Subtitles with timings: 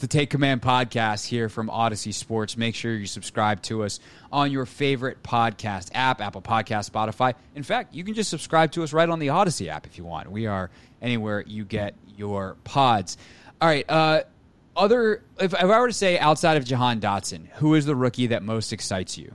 [0.00, 2.56] The Take Command podcast here from Audacy Sports.
[2.56, 4.00] Make sure you subscribe to us
[4.32, 7.34] on your favorite podcast app, Apple Podcast, Spotify.
[7.54, 10.04] In fact, you can just subscribe to us right on the Audacy app if you
[10.04, 10.30] want.
[10.30, 10.70] We are
[11.02, 13.18] anywhere you get your pods.
[13.60, 13.84] All right.
[13.90, 14.22] Uh,
[14.74, 18.28] other, if, if I were to say outside of Jahan Dotson, who is the rookie
[18.28, 19.34] that most excites you?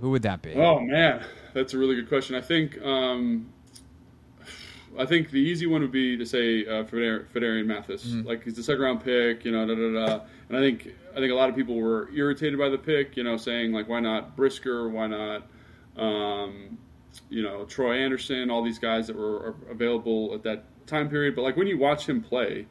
[0.00, 0.54] Who would that be?
[0.54, 2.36] Oh man, that's a really good question.
[2.36, 3.52] I think um,
[4.98, 8.06] I think the easy one would be to say uh, Phidarian Mathis.
[8.06, 8.26] Mm-hmm.
[8.26, 10.24] Like he's the second round pick, you know, da da da.
[10.48, 13.24] And I think I think a lot of people were irritated by the pick, you
[13.24, 14.88] know, saying like, why not Brisker?
[14.88, 15.42] Why not,
[15.96, 16.78] um,
[17.28, 18.50] you know, Troy Andersen?
[18.50, 21.34] All these guys that were available at that time period.
[21.34, 22.66] But like when you watch him play,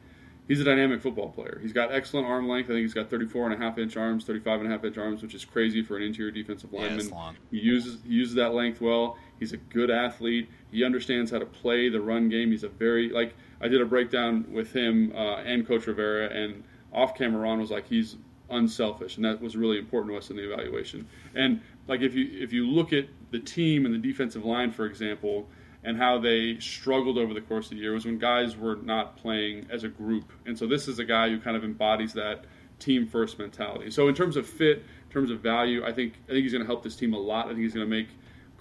[0.48, 1.58] he's a dynamic football player.
[1.62, 2.66] He's got excellent arm length.
[2.66, 4.98] I think he's got 34 and a half inch arms, 35 and a half inch
[4.98, 7.08] arms, which is crazy for an interior defensive lineman.
[7.08, 9.18] Yeah, he uses he uses that length well.
[9.38, 10.48] He's a good athlete.
[10.70, 12.50] He understands how to play the run game.
[12.50, 16.64] He's a very like I did a breakdown with him uh, and Coach Rivera, and
[16.92, 18.16] off camera Ron was like he's
[18.50, 21.06] unselfish, and that was really important to us in the evaluation.
[21.34, 24.86] And like if you if you look at the team and the defensive line, for
[24.86, 25.48] example,
[25.84, 29.16] and how they struggled over the course of the year was when guys were not
[29.16, 30.32] playing as a group.
[30.44, 32.44] And so this is a guy who kind of embodies that
[32.78, 33.90] team first mentality.
[33.90, 36.64] So in terms of fit, in terms of value, I think I think he's going
[36.64, 37.46] to help this team a lot.
[37.46, 38.08] I think he's going to make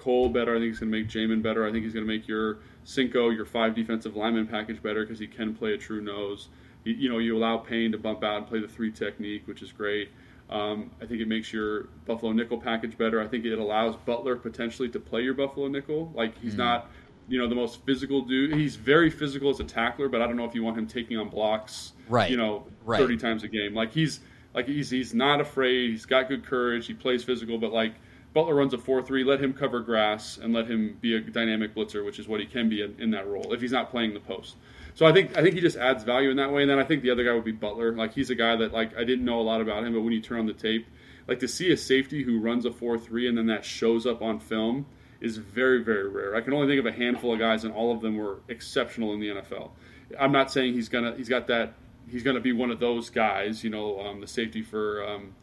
[0.05, 0.55] Cole better.
[0.55, 1.67] I think he's going to make Jamin better.
[1.67, 5.17] I think he's going to make your Cinco, your five defensive lineman package better because
[5.17, 6.49] he can play a true nose.
[6.83, 9.63] You, you, know, you allow Payne to bump out and play the three technique, which
[9.63, 10.11] is great.
[10.51, 13.19] Um, I think it makes your Buffalo nickel package better.
[13.19, 16.11] I think it allows Butler potentially to play your Buffalo nickel.
[16.13, 16.91] Like he's mm not,
[17.27, 18.53] you know, the most physical dude.
[18.53, 21.17] He's very physical as a tackler, but I don't know if you want him taking
[21.17, 22.29] on blocks, right?
[22.29, 22.99] You know, right.
[22.99, 23.73] thirty times a game.
[23.73, 24.19] Like he's
[24.53, 25.89] like he's he's not afraid.
[25.89, 26.85] He's got good courage.
[26.85, 27.95] He plays physical, but like
[28.35, 31.73] Butler runs a 4 3, let him cover grass and let him be a dynamic
[31.73, 34.13] blitzer, which is what he can be in, in, that role if he's not playing
[34.13, 34.57] the post.
[34.93, 36.63] So I think I think he just adds value in that way.
[36.63, 37.93] And then I think the other guy would be Butler.
[37.93, 40.11] Like he's a guy that like I didn't know a lot about him, but when
[40.11, 40.85] you turn on the tape,
[41.29, 44.21] like to see a safety who runs a 4 3 and then that shows up
[44.21, 44.85] on film
[45.21, 46.35] is very, very rare.
[46.35, 49.13] I can only think of a handful of guys, and all of them were exceptional
[49.13, 49.71] in the NFL.
[50.19, 51.75] I'm not saying he's gonna he's got that
[52.11, 55.35] he's gonna be one of those guys, you know, um, the safety for um,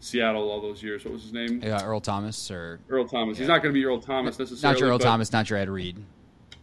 [0.00, 1.04] Seattle all those years.
[1.04, 1.60] What was his name?
[1.62, 3.36] Yeah, Earl Thomas or Earl Thomas.
[3.36, 3.42] Yeah.
[3.42, 4.74] He's not going to be Earl Thomas necessarily.
[4.74, 6.02] Not your Earl Thomas, not your Ed Reed.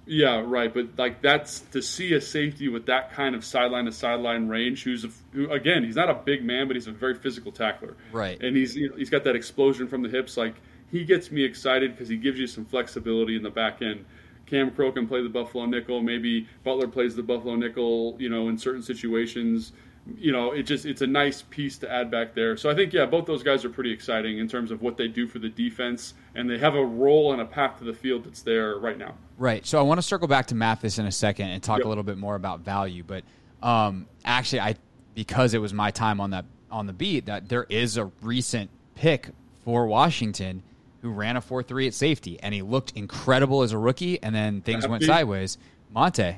[0.07, 0.73] Yeah, right.
[0.73, 4.83] But like that's to see a safety with that kind of sideline to sideline range.
[4.83, 7.95] Who's a, who, again, he's not a big man, but he's a very physical tackler.
[8.11, 8.41] Right.
[8.41, 10.35] And he's you know, he's got that explosion from the hips.
[10.37, 10.55] Like
[10.91, 14.05] he gets me excited because he gives you some flexibility in the back end.
[14.45, 16.01] Kam Curl can play the Buffalo nickel.
[16.01, 18.15] Maybe Butler plays the Buffalo nickel.
[18.17, 19.73] You know, in certain situations
[20.15, 22.55] you know, it just it's a nice piece to add back there.
[22.57, 25.07] So I think yeah, both those guys are pretty exciting in terms of what they
[25.07, 28.23] do for the defense, and they have a role and a path to the field
[28.23, 29.15] that's there right now.
[29.37, 29.65] Right.
[29.65, 31.85] So I want to circle back to Mathis in a second and talk yep.
[31.85, 33.23] a little bit more about value, but
[33.61, 34.75] um, actually, I
[35.15, 38.69] because it was my time on that on the beat that there is a recent
[38.95, 39.29] pick
[39.63, 40.61] for Washington
[41.01, 44.33] who ran a four three at safety, and he looked incredible as a rookie, and
[44.33, 45.57] then things went sideways.
[45.91, 46.35] Monte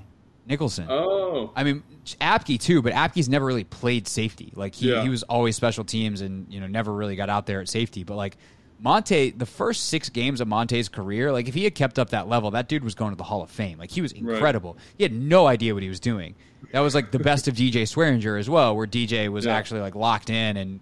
[0.50, 0.88] Nicholson.
[0.90, 1.84] Oh, I mean
[2.20, 4.52] Apke too, but Apke's never really played safety.
[4.56, 5.04] Like he, yeah.
[5.04, 8.04] he was always special teams, and you know never really got out there at safety.
[8.04, 8.36] But like
[8.80, 12.28] Monte, the first six games of Monte's career, like if he had kept up that
[12.28, 13.78] level, that dude was going to the Hall of Fame.
[13.78, 14.74] Like he was incredible.
[14.74, 14.84] Right.
[14.98, 16.36] He had no idea what he was doing.
[16.72, 19.56] That was like the best of DJ Swearinger as well, where DJ was yeah.
[19.56, 20.80] actually like locked in and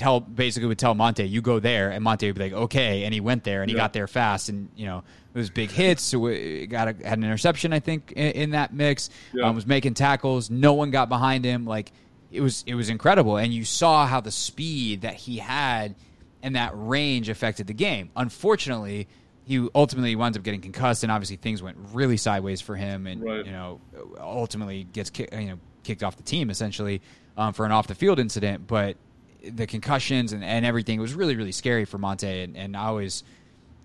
[0.00, 3.14] tell basically would tell Monte, "You go there," and Monte would be like, "Okay," and
[3.14, 3.82] he went there and he yeah.
[3.82, 5.04] got there fast, and you know
[5.34, 6.02] it was big hits.
[6.02, 6.20] So
[6.66, 9.10] got a, had an interception, I think, in, in that mix.
[9.32, 9.44] Yeah.
[9.44, 10.50] Um, was making tackles.
[10.50, 11.66] No one got behind him.
[11.66, 11.92] Like
[12.32, 13.36] it was, it was incredible.
[13.36, 15.94] And you saw how the speed that he had
[16.42, 18.10] and that range affected the game.
[18.16, 19.06] Unfortunately,
[19.44, 23.06] he ultimately winds up getting concussed, and obviously things went really sideways for him.
[23.06, 23.44] And right.
[23.44, 23.80] you know,
[24.18, 27.02] ultimately gets you know kicked off the team essentially
[27.36, 28.66] um, for an off the field incident.
[28.66, 28.96] But
[29.42, 33.24] the concussions and, and everything was really really scary for Monte, and, and I always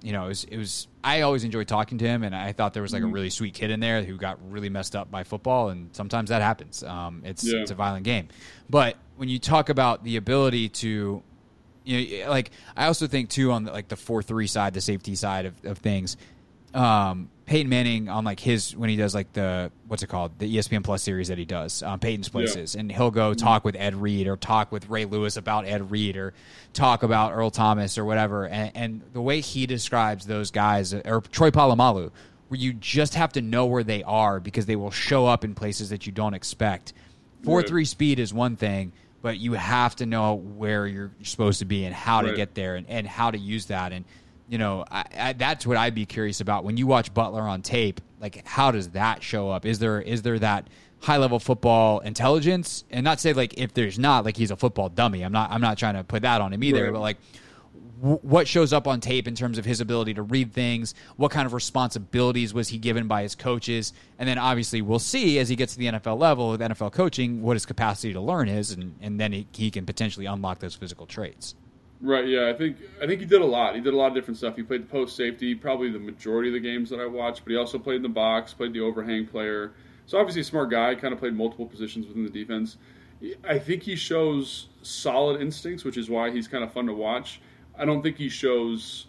[0.05, 2.73] you know, it was, it was, I always enjoyed talking to him, and I thought
[2.75, 3.13] there was like a mm-hmm.
[3.15, 6.43] really sweet kid in there who got really messed up by football, and sometimes that
[6.43, 6.83] happens.
[6.83, 7.61] Um, it's yeah.
[7.61, 8.27] it's a violent game,
[8.69, 11.23] but when you talk about the ability to,
[11.85, 14.81] you know, like I also think too on the, like the four three side, the
[14.81, 16.17] safety side of, of things,
[16.75, 20.57] um, Peyton Manning on like his when he does like the what's it called the
[20.57, 22.81] ESPN Plus series that he does um, Peyton's Places, yeah.
[22.81, 23.45] and he'll go mm-hmm.
[23.45, 26.33] talk with Ed Reed or talk with Ray Lewis about Ed Reed or
[26.73, 31.21] talk about Earl Thomas or whatever, and, and the way he describes those guys or
[31.21, 32.11] Troy Polamalu,
[32.49, 35.55] where you just have to know where they are because they will show up in
[35.55, 36.93] places that you don't expect.
[37.43, 37.67] Four right.
[37.67, 38.91] three speed is one thing,
[39.21, 42.31] but you have to know where you're supposed to be and how right.
[42.31, 44.03] to get there and, and how to use that and
[44.47, 47.61] you know, I, I, that's what I'd be curious about when you watch Butler on
[47.61, 48.01] tape.
[48.19, 49.65] Like, how does that show up?
[49.65, 50.67] Is there is there that
[51.01, 52.83] high level football intelligence?
[52.91, 55.23] And not say like if there's not, like he's a football dummy.
[55.23, 56.85] I'm not I'm not trying to put that on him either.
[56.85, 56.93] Right.
[56.93, 57.17] But like,
[58.01, 60.93] w- what shows up on tape in terms of his ability to read things?
[61.17, 63.93] What kind of responsibilities was he given by his coaches?
[64.19, 67.41] And then obviously we'll see as he gets to the NFL level with NFL coaching
[67.41, 70.75] what his capacity to learn is, and and then he, he can potentially unlock those
[70.75, 71.55] physical traits.
[72.01, 72.27] Right.
[72.27, 72.49] Yeah.
[72.49, 73.75] I think I think he did a lot.
[73.75, 74.55] He did a lot of different stuff.
[74.55, 77.43] He played the post safety, probably the majority of the games that I watched.
[77.43, 79.73] But he also played in the box, played the overhang player.
[80.05, 80.95] So obviously a smart guy.
[80.95, 82.77] Kind of played multiple positions within the defense.
[83.47, 87.41] I think he shows solid instincts, which is why he's kind of fun to watch.
[87.77, 89.07] I don't think he shows,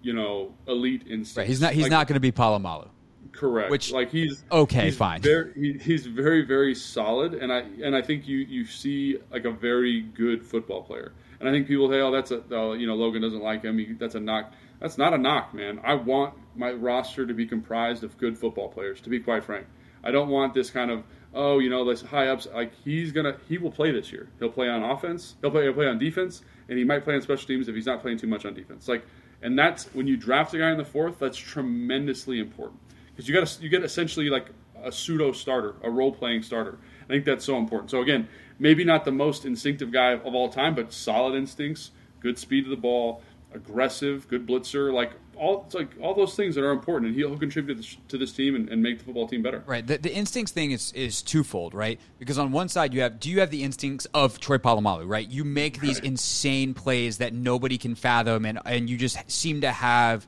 [0.00, 1.36] you know, elite instincts.
[1.36, 1.46] Right.
[1.46, 1.72] He's not.
[1.72, 2.88] He's like, not going to be Polamalu.
[3.32, 3.70] Correct.
[3.70, 5.22] Which like he's okay, he's fine.
[5.22, 9.44] Very, he, he's very very solid, and I and I think you you see like
[9.44, 11.12] a very good football player.
[11.42, 13.76] And I think people say, "Oh, that's a oh, you know Logan doesn't like him.
[13.76, 15.80] He, that's a knock." That's not a knock, man.
[15.82, 19.00] I want my roster to be comprised of good football players.
[19.00, 19.66] To be quite frank,
[20.04, 21.02] I don't want this kind of
[21.34, 22.46] oh you know this high ups.
[22.54, 24.28] Like he's gonna he will play this year.
[24.38, 25.34] He'll play on offense.
[25.40, 27.86] He'll play he'll play on defense, and he might play on special teams if he's
[27.86, 28.86] not playing too much on defense.
[28.86, 29.04] Like,
[29.42, 31.18] and that's when you draft a guy in the fourth.
[31.18, 32.78] That's tremendously important
[33.10, 34.46] because you got you get essentially like
[34.80, 36.78] a pseudo starter, a role playing starter.
[37.04, 37.90] I think that's so important.
[37.90, 38.28] So again,
[38.58, 41.90] maybe not the most instinctive guy of all time, but solid instincts,
[42.20, 43.22] good speed of the ball,
[43.54, 47.36] aggressive, good blitzer, like all it's like all those things that are important, and he'll
[47.36, 49.62] contribute to this, to this team and, and, make the football team better.
[49.66, 49.86] Right.
[49.86, 51.98] The, the, instincts thing is is twofold, right?
[52.18, 55.28] Because on one side you have do you have the instincts of Troy Polamalu, right?
[55.28, 56.04] You make these right.
[56.04, 60.26] insane plays that nobody can fathom, and and you just seem to have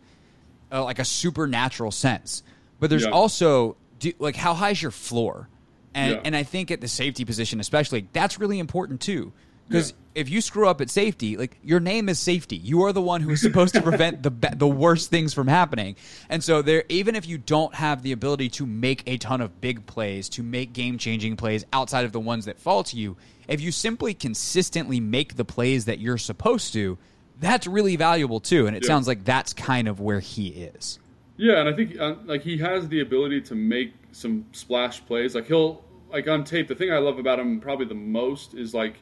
[0.72, 2.42] uh, like a supernatural sense.
[2.80, 3.10] But there's yeah.
[3.10, 5.48] also do, like how high is your floor?
[5.94, 6.20] And, yeah.
[6.24, 9.32] and I think at the safety position, especially, that's really important too.
[9.66, 10.20] Because yeah.
[10.20, 13.22] if you screw up at safety, like your name is safety, you are the one
[13.22, 15.96] who is supposed to prevent the the worst things from happening.
[16.28, 19.60] And so there, even if you don't have the ability to make a ton of
[19.60, 23.16] big plays, to make game changing plays outside of the ones that fall to you,
[23.48, 26.98] if you simply consistently make the plays that you're supposed to,
[27.40, 28.66] that's really valuable too.
[28.66, 28.88] And it yeah.
[28.88, 30.98] sounds like that's kind of where he is.
[31.36, 35.34] Yeah, and I think uh, like he has the ability to make some splash plays.
[35.34, 36.68] Like he'll like on tape.
[36.68, 38.96] The thing I love about him probably the most is like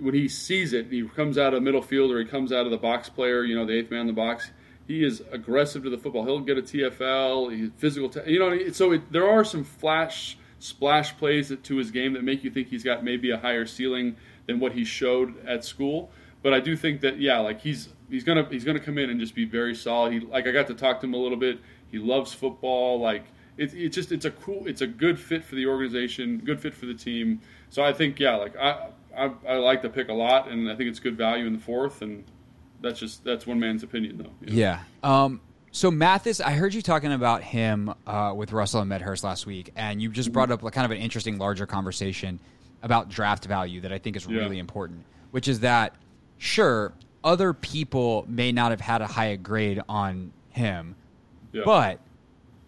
[0.00, 2.70] when he sees it, he comes out of middle field or he comes out of
[2.70, 3.44] the box player.
[3.44, 4.50] You know, the eighth man in the box.
[4.86, 6.24] He is aggressive to the football.
[6.24, 7.54] He'll get a TFL.
[7.54, 8.08] He's physical.
[8.08, 12.24] T- you know, so it, there are some flash splash plays to his game that
[12.24, 16.10] make you think he's got maybe a higher ceiling than what he showed at school.
[16.42, 19.18] But I do think that yeah, like he's he's gonna he's gonna come in and
[19.18, 20.12] just be very solid.
[20.12, 21.58] He like I got to talk to him a little bit.
[21.90, 23.00] He loves football.
[23.00, 23.24] Like
[23.56, 26.74] it's it's just it's a cool it's a good fit for the organization, good fit
[26.74, 27.40] for the team.
[27.70, 30.76] So I think yeah, like I I, I like the pick a lot, and I
[30.76, 32.02] think it's good value in the fourth.
[32.02, 32.24] And
[32.80, 34.30] that's just that's one man's opinion though.
[34.40, 34.58] You know?
[34.58, 34.80] Yeah.
[35.02, 35.40] Um.
[35.70, 39.72] So Mathis, I heard you talking about him uh, with Russell and Medhurst last week,
[39.76, 42.40] and you just brought up like kind of an interesting, larger conversation
[42.82, 44.60] about draft value that I think is really yeah.
[44.60, 45.94] important, which is that
[46.38, 46.92] sure
[47.22, 50.94] other people may not have had a higher grade on him,
[51.52, 51.62] yeah.
[51.64, 52.00] but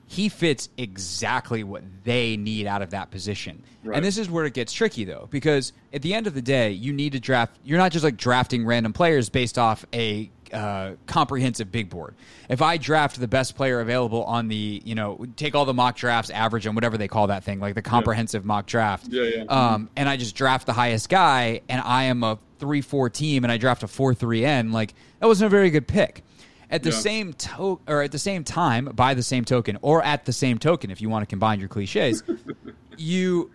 [0.06, 3.62] he fits exactly what they need out of that position.
[3.84, 3.96] Right.
[3.96, 6.72] And this is where it gets tricky though, because at the end of the day,
[6.72, 7.56] you need to draft.
[7.64, 12.16] You're not just like drafting random players based off a uh, comprehensive big board.
[12.48, 15.96] If I draft the best player available on the, you know, take all the mock
[15.96, 18.48] drafts, average and whatever they call that thing, like the comprehensive yeah.
[18.48, 19.44] mock draft, yeah, yeah.
[19.44, 23.44] Um, and I just draft the highest guy, and I am a three four team,
[23.44, 26.22] and I draft a four three N, like that wasn't a very good pick.
[26.70, 26.96] At the yeah.
[26.96, 30.58] same to- or at the same time, by the same token, or at the same
[30.58, 32.22] token, if you want to combine your cliches,
[32.96, 33.50] you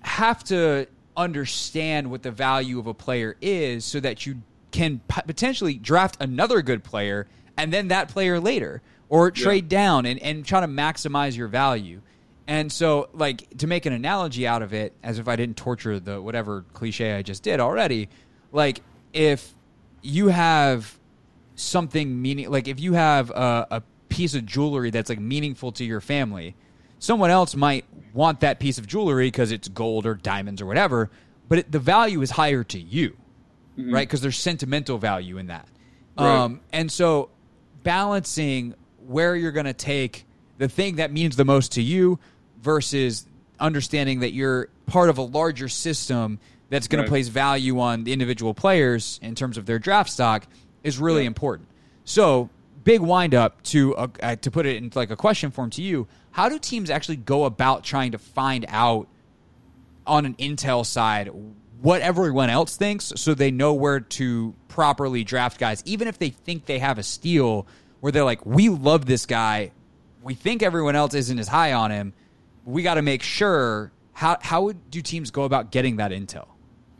[0.00, 5.20] have to understand what the value of a player is so that you can p-
[5.26, 7.26] potentially draft another good player
[7.58, 9.78] and then that player later or trade yeah.
[9.78, 12.00] down and, and try to maximize your value.
[12.50, 16.00] And so, like, to make an analogy out of it, as if I didn't torture
[16.00, 18.08] the whatever cliche I just did already,
[18.50, 19.54] like, if
[20.02, 20.98] you have
[21.54, 25.84] something meaning like if you have a, a piece of jewelry that's like meaningful to
[25.84, 26.56] your family,
[26.98, 31.08] someone else might want that piece of jewelry because it's gold or diamonds or whatever,
[31.48, 33.16] but it, the value is higher to you,
[33.78, 33.94] mm-hmm.
[33.94, 34.08] right?
[34.08, 35.68] Because there's sentimental value in that.
[36.18, 36.26] Right.
[36.26, 37.30] Um, and so
[37.84, 38.74] balancing
[39.06, 40.26] where you're going to take
[40.58, 42.18] the thing that means the most to you
[42.62, 43.26] versus
[43.58, 46.38] understanding that you're part of a larger system
[46.68, 47.06] that's going right.
[47.06, 50.46] to place value on the individual players in terms of their draft stock
[50.82, 51.28] is really yeah.
[51.28, 51.68] important.
[52.04, 52.48] So,
[52.84, 56.06] big windup to uh, uh, to put it in like a question form to you.
[56.30, 59.08] How do teams actually go about trying to find out
[60.06, 61.30] on an intel side
[61.80, 66.30] what everyone else thinks so they know where to properly draft guys even if they
[66.30, 67.66] think they have a steal
[68.00, 69.70] where they're like we love this guy
[70.22, 72.12] we think everyone else isn't as high on him
[72.64, 76.48] we got to make sure how how would, do teams go about getting that intel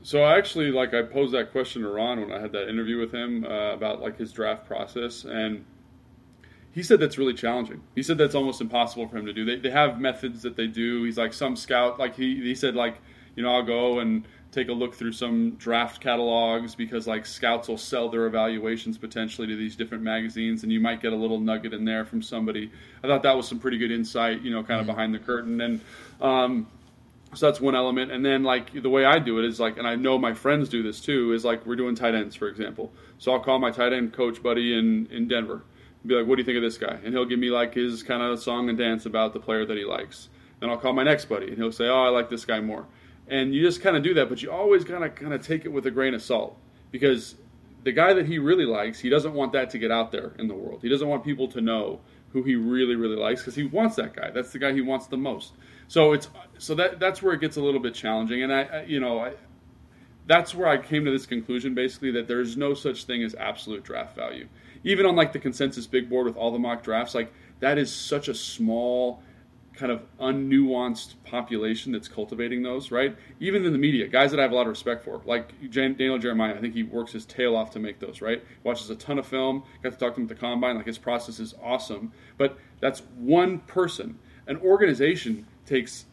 [0.02, 2.98] so I actually like I posed that question to Ron when I had that interview
[2.98, 5.64] with him uh, about like his draft process, and
[6.72, 7.82] he said that's really challenging.
[7.94, 9.44] He said that's almost impossible for him to do.
[9.44, 11.04] They, they have methods that they do.
[11.04, 12.96] He's like some scout, like he he said like
[13.36, 17.68] you know I'll go and take a look through some draft catalogs because like scouts
[17.68, 21.38] will sell their evaluations potentially to these different magazines and you might get a little
[21.38, 22.70] nugget in there from somebody
[23.04, 24.96] i thought that was some pretty good insight you know kind of mm-hmm.
[24.96, 25.80] behind the curtain and
[26.20, 26.66] um,
[27.34, 28.10] so that's one element.
[28.10, 30.68] And then like the way I do it is like, and I know my friends
[30.68, 32.92] do this too, is like we're doing tight ends, for example.
[33.18, 35.62] So I'll call my tight end coach buddy in, in Denver
[36.02, 36.98] and be like, what do you think of this guy?
[37.04, 39.76] And he'll give me like his kind of song and dance about the player that
[39.76, 40.28] he likes.
[40.58, 42.86] Then I'll call my next buddy and he'll say, oh, I like this guy more.
[43.30, 45.64] And you just kind of do that, but you always kind of kind of take
[45.64, 46.58] it with a grain of salt
[46.90, 47.36] because
[47.84, 50.48] the guy that he really likes, he doesn't want that to get out there in
[50.48, 50.80] the world.
[50.82, 52.00] He doesn't want people to know
[52.32, 54.30] who he really really likes because he wants that guy.
[54.30, 55.52] That's the guy he wants the most.
[55.86, 58.82] So it's so that that's where it gets a little bit challenging, and I, I
[58.82, 59.32] you know I,
[60.26, 63.84] that's where I came to this conclusion basically that there's no such thing as absolute
[63.84, 64.48] draft value.
[64.82, 67.92] Even on like the consensus big board with all the mock drafts, like that is
[67.92, 69.22] such a small
[69.74, 73.16] kind of unnuanced population that's cultivating those, right?
[73.38, 76.18] Even in the media, guys that I have a lot of respect for, like Daniel
[76.18, 78.42] Jeremiah, I think he works his tail off to make those, right?
[78.64, 80.98] Watches a ton of film, got to talk to him at the combine, like his
[80.98, 82.12] process is awesome.
[82.36, 84.18] But that's one person.
[84.46, 86.06] An organization takes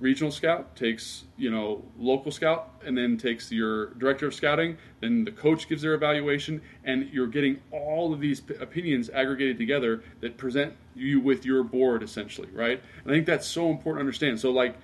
[0.00, 4.76] regional scout, takes you know local scout, and then takes your director of scouting.
[5.00, 9.58] Then the coach gives their evaluation, and you're getting all of these p- opinions aggregated
[9.58, 12.80] together that present you with your board essentially, right?
[13.02, 14.40] And I think that's so important to understand.
[14.40, 14.76] So like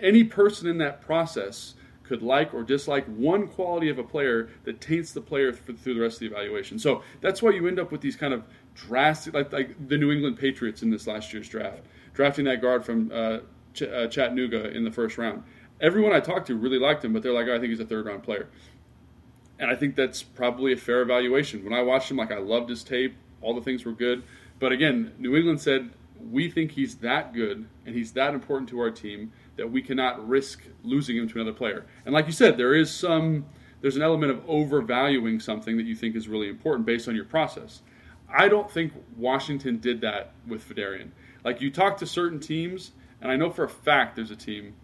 [0.00, 4.80] any person in that process could like or dislike one quality of a player that
[4.80, 6.78] taints the player through the rest of the evaluation.
[6.78, 8.44] So that's why you end up with these kind of
[8.74, 11.82] drastic, like, like the New England Patriots in this last year's draft
[12.14, 13.38] drafting that guard from uh,
[13.74, 15.42] Ch- uh, Chattanooga in the first round.
[15.80, 17.86] Everyone I talked to really liked him, but they're like, oh, I think he's a
[17.86, 18.48] third round player.
[19.58, 21.64] And I think that's probably a fair evaluation.
[21.64, 24.22] When I watched him, like I loved his tape, all the things were good.
[24.58, 25.90] But again, New England said
[26.30, 30.26] we think he's that good and he's that important to our team that we cannot
[30.28, 31.84] risk losing him to another player.
[32.04, 33.46] And like you said, there is some
[33.80, 37.24] there's an element of overvaluing something that you think is really important based on your
[37.24, 37.82] process.
[38.28, 41.10] I don't think Washington did that with Phidarian.
[41.44, 44.74] Like you talk to certain teams, and I know for a fact there's a team.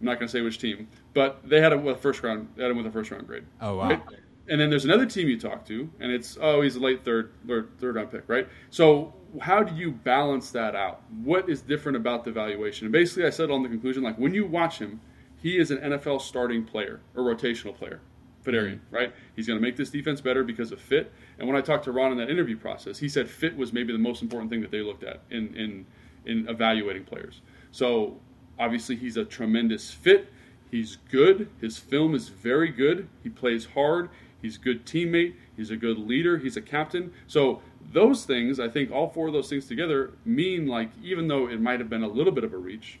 [0.00, 2.48] I'm not going to say which team, but they had him with a first round.
[2.54, 3.44] They had him with a first round grade.
[3.60, 3.88] Oh wow!
[3.88, 4.02] Right?
[4.48, 7.32] And then there's another team you talk to, and it's oh he's a late third
[7.46, 8.46] third, third round pick, right?
[8.70, 11.02] So how do you balance that out?
[11.22, 12.86] What is different about the valuation?
[12.86, 15.00] And basically, I said on the conclusion, like when you watch him,
[15.40, 18.00] he is an NFL starting player or rotational player.
[18.44, 18.94] Phidarian, mm-hmm.
[18.94, 19.12] right?
[19.34, 21.12] He's going to make this defense better because of fit.
[21.38, 23.92] And when I talked to Ron in that interview process, he said fit was maybe
[23.92, 25.86] the most important thing that they looked at in in
[26.24, 27.40] in evaluating players.
[27.76, 28.16] So
[28.58, 30.32] obviously he's a tremendous fit.
[30.70, 31.50] He's good.
[31.60, 33.06] His film is very good.
[33.22, 34.08] He plays hard.
[34.40, 35.34] He's a good teammate.
[35.58, 36.38] He's a good leader.
[36.38, 37.12] He's a captain.
[37.26, 37.60] So
[37.92, 41.60] those things, I think all four of those things together mean like even though it
[41.60, 42.98] might have been a little bit of a reach,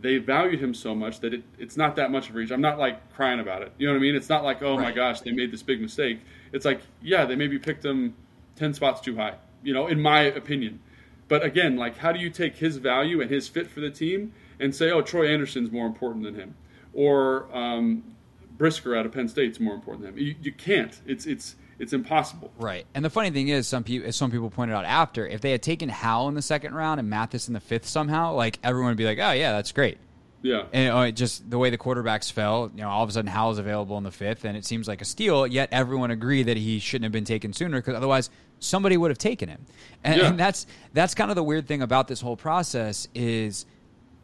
[0.00, 2.50] they valued him so much that it, it's not that much of a reach.
[2.50, 3.72] I'm not like crying about it.
[3.78, 4.16] You know what I mean?
[4.16, 4.88] It's not like, oh right.
[4.88, 6.18] my gosh, they made this big mistake.
[6.52, 8.16] It's like, yeah, they maybe picked him
[8.56, 10.80] 10 spots too high, you know, in my opinion.
[11.28, 14.32] But again, like, how do you take his value and his fit for the team
[14.58, 16.56] and say, oh, Troy Andersen's more important than him?
[16.94, 18.16] Or um,
[18.56, 20.18] Brisker out of Penn State's more important than him?
[20.18, 20.98] You, you can't.
[21.06, 22.50] It's, it's, it's impossible.
[22.58, 22.86] Right.
[22.94, 25.52] And the funny thing is, some people, as some people pointed out after, if they
[25.52, 28.90] had taken Howell in the second round and Mathis in the fifth somehow, like everyone
[28.90, 29.98] would be like, "Oh yeah, that's great."
[30.42, 30.64] Yeah.
[30.72, 33.58] And uh, just the way the quarterbacks fell, you know, all of a sudden Howell's
[33.58, 35.46] available in the fifth, and it seems like a steal.
[35.46, 39.18] Yet everyone agreed that he shouldn't have been taken sooner because otherwise somebody would have
[39.18, 39.64] taken him.
[40.04, 40.28] And, yeah.
[40.28, 43.66] and that's that's kind of the weird thing about this whole process is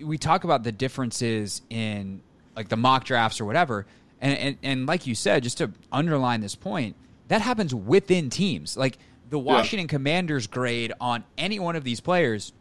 [0.01, 2.23] we talk about the differences in
[2.57, 3.87] like the mock drafts or whatever,
[4.21, 6.97] and and, and like you said, just to underline this point,
[7.29, 8.77] that happens within teams.
[8.77, 8.99] Like
[9.31, 9.97] the Washington yeah.
[9.97, 12.53] Commanders grade on any one of these players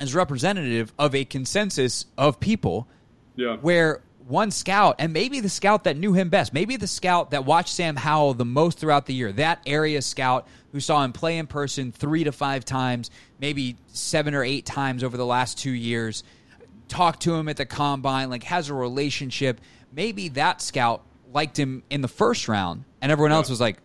[0.00, 2.88] is representative of a consensus of people.
[3.36, 3.56] Yeah.
[3.56, 7.44] Where one scout, and maybe the scout that knew him best, maybe the scout that
[7.44, 11.36] watched Sam Howell the most throughout the year, that area scout who saw him play
[11.36, 13.10] in person three to five times,
[13.40, 16.22] maybe seven or eight times over the last two years,
[16.88, 19.60] talked to him at the combine, like has a relationship.
[19.92, 23.78] Maybe that scout liked him in the first round, and everyone else was like,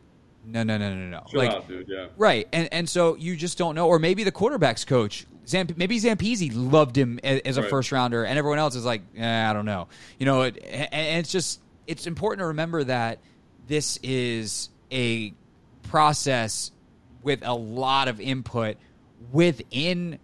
[0.46, 1.24] no, no, no, no, no.
[1.30, 1.88] Chill like, out, dude.
[1.88, 2.08] Yeah.
[2.18, 6.00] Right, and and so you just don't know, or maybe the quarterbacks coach Zamp- maybe
[6.00, 7.70] Zampese loved him as, a right.
[7.70, 9.88] first rounder, and everyone else is like, eh, I don't know.
[10.20, 13.20] You know, it, and it's just it's important to remember that
[13.68, 15.34] this is a
[15.84, 16.72] process
[17.24, 18.78] with a lot of input
[19.32, 20.20] within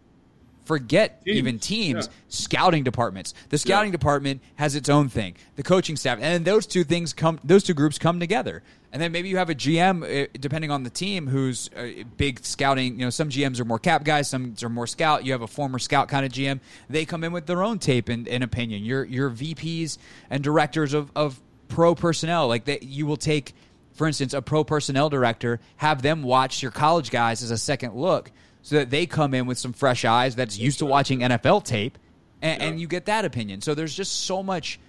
[0.66, 1.38] forget teams.
[1.38, 2.14] even teams yeah.
[2.30, 3.98] scouting departments the scouting yeah.
[3.98, 7.74] department has its own thing the coaching staff and those two things come those two
[7.74, 8.62] groups come together
[8.94, 12.44] and then maybe you have a GM, uh, depending on the team, who's a big
[12.44, 13.00] scouting.
[13.00, 15.26] You know, some GMs are more cap guys, some are more scout.
[15.26, 16.60] You have a former scout kind of GM.
[16.90, 18.84] They come in with their own tape and, and opinion.
[18.84, 19.98] Your your VPs
[20.30, 23.54] and directors of, of pro personnel, like that, you will take,
[23.94, 27.96] for instance, a pro personnel director, have them watch your college guys as a second
[27.96, 28.30] look,
[28.62, 31.98] so that they come in with some fresh eyes that's used to watching NFL tape,
[32.42, 32.68] and, yeah.
[32.68, 33.62] and you get that opinion.
[33.62, 34.80] So there's just so much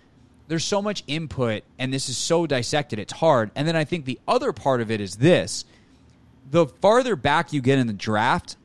[0.49, 4.05] there's so much input and this is so dissected it's hard and then i think
[4.05, 5.65] the other part of it is this
[6.51, 8.57] the farther back you get in the draft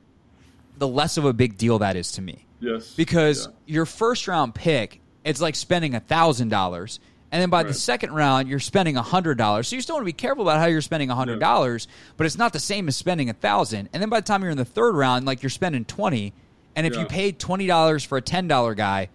[0.78, 3.54] the less of a big deal that is to me yes because yeah.
[3.76, 7.00] your first round pick it's like spending a thousand dollars
[7.32, 7.68] and then by right.
[7.68, 10.44] the second round you're spending a hundred dollars so you still want to be careful
[10.44, 12.14] about how you're spending a hundred dollars yeah.
[12.18, 14.52] but it's not the same as spending a thousand and then by the time you're
[14.52, 16.34] in the third round like you're spending 20
[16.76, 17.02] and if yeah.
[17.02, 19.10] you paid $20 for a $10 guy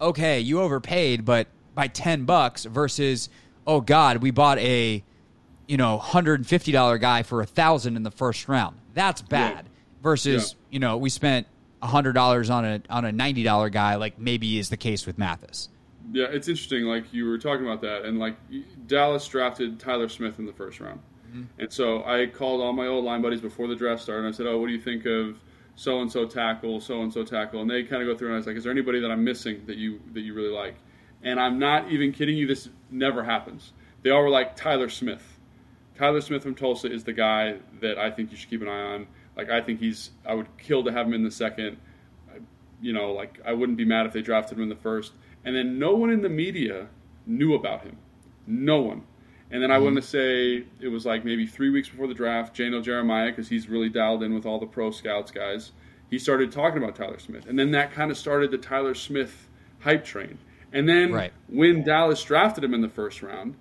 [0.00, 3.28] okay you overpaid but by 10 bucks versus
[3.66, 5.02] oh god we bought a
[5.66, 10.02] you know $150 guy for a thousand in the first round that's bad yeah.
[10.02, 10.74] versus yeah.
[10.74, 11.46] you know we spent
[11.82, 15.68] $100 on a on a $90 guy like maybe is the case with Mathis
[16.12, 18.36] yeah it's interesting like you were talking about that and like
[18.86, 21.44] Dallas drafted Tyler Smith in the first round mm-hmm.
[21.58, 24.36] and so I called all my old line buddies before the draft started and I
[24.36, 25.38] said oh what do you think of
[25.76, 28.34] so and so tackle so and so tackle and they kind of go through and
[28.34, 30.76] I was like is there anybody that I'm missing that you that you really like
[31.24, 33.72] and I'm not even kidding you, this never happens.
[34.02, 35.38] They all were like Tyler Smith.
[35.96, 38.94] Tyler Smith from Tulsa is the guy that I think you should keep an eye
[38.94, 39.06] on.
[39.36, 41.78] Like, I think he's, I would kill to have him in the second.
[42.80, 45.12] You know, like, I wouldn't be mad if they drafted him in the first.
[45.44, 46.88] And then no one in the media
[47.26, 47.96] knew about him.
[48.46, 49.04] No one.
[49.50, 49.84] And then I mm-hmm.
[49.84, 53.48] want to say it was like maybe three weeks before the draft, Daniel Jeremiah, because
[53.48, 55.72] he's really dialed in with all the pro scouts guys,
[56.10, 57.46] he started talking about Tyler Smith.
[57.46, 59.48] And then that kind of started the Tyler Smith
[59.80, 60.38] hype train.
[60.74, 61.32] And then right.
[61.48, 63.54] when Dallas drafted him in the first round,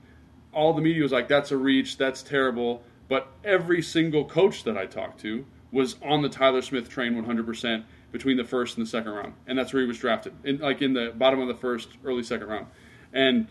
[0.51, 2.83] all the media was like, that's a reach, that's terrible.
[3.07, 7.83] But every single coach that I talked to was on the Tyler Smith train 100%
[8.11, 9.33] between the first and the second round.
[9.47, 12.23] And that's where he was drafted, in, like in the bottom of the first, early
[12.23, 12.67] second round.
[13.13, 13.47] And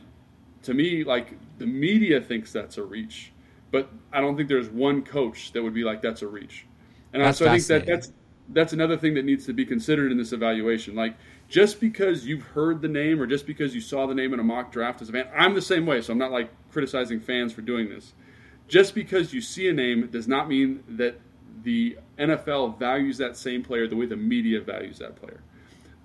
[0.63, 3.33] to me, like the media thinks that's a reach,
[3.71, 6.67] but I don't think there's one coach that would be like, that's a reach.
[7.13, 8.13] And that's so I think that that's
[8.49, 10.95] that's another thing that needs to be considered in this evaluation.
[10.95, 11.17] Like
[11.53, 14.43] just because you've heard the name or just because you saw the name in a
[14.43, 17.53] mock draft as a fan, I'm the same way, so I'm not like criticizing fans
[17.53, 18.15] for doing this.
[18.69, 21.21] Just because you see a name does not mean that
[21.63, 25.43] the NFL values that same player the way the media values that player.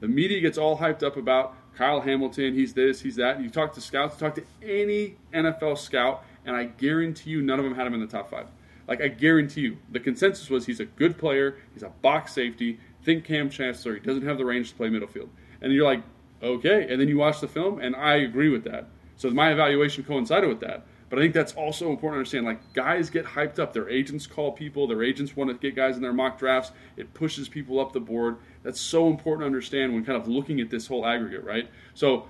[0.02, 3.42] The media gets all hyped up about Kyle Hamilton, he's this, he's that.
[3.42, 7.64] You talk to scouts, talk to any NFL scout, and I guarantee you none of
[7.64, 8.48] them had him in the top five.
[8.86, 12.80] Like, I guarantee you, the consensus was he's a good player, he's a box safety,
[13.08, 13.94] think Kam Chancellor.
[13.94, 15.30] He doesn't have the range to play middle field.
[15.62, 16.04] And you're like,
[16.44, 16.88] okay.
[16.90, 18.90] And then you watch the film, and I agree with that.
[19.16, 20.86] So my evaluation coincided with that.
[21.10, 22.46] But I think that's also important to understand.
[22.46, 23.72] Like guys get hyped up.
[23.72, 24.88] Their agents call people.
[24.88, 26.74] Their agents want to get guys in their mock drafts.
[26.98, 28.38] It pushes people up the board.
[28.64, 31.70] That's so important to understand when kind of looking at this whole aggregate, right?
[31.94, 32.28] So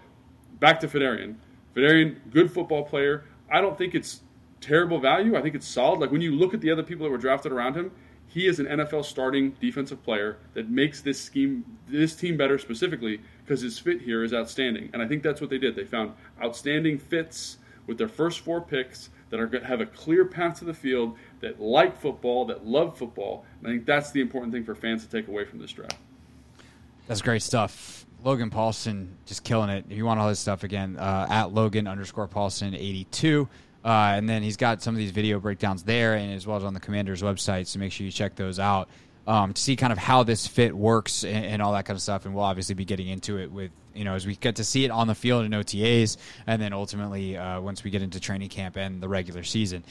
[0.59, 1.37] back to Phidarian.
[1.75, 3.25] Phidarian, good football player.
[3.49, 4.21] I don't think it's
[4.61, 5.35] terrible value.
[5.35, 5.99] I think it's solid.
[5.99, 7.91] Like when you look at the other people that were drafted around him,
[8.27, 13.21] he is an NFL starting defensive player that makes this scheme, this team better specifically
[13.43, 14.89] because his fit here is outstanding.
[14.93, 15.75] And I think that's what they did.
[15.75, 20.59] They found outstanding fits with their first four picks that are have a clear path
[20.59, 23.45] to the field, that like football, that love football.
[23.59, 25.97] And I think that's the important thing for fans to take away from this draft.
[27.07, 28.05] That's great stuff.
[28.23, 29.85] Logan Paulsen just killing it.
[29.89, 33.47] If you want all this stuff again, uh, at Logan underscore Paulsen eighty two.
[33.87, 36.65] Uh, and then he's got some of these video breakdowns there, and as well as
[36.65, 37.67] on the commander's website.
[37.67, 38.89] So make sure you check those out
[39.25, 42.01] um, to see kind of how this fit works and, and, all that kind of
[42.01, 42.25] stuff.
[42.25, 44.83] And we'll obviously be getting into it with you know as we get to see
[44.83, 48.49] it on the field in OTAs, and then ultimately uh, once we get into training
[48.49, 49.85] camp and the regular season.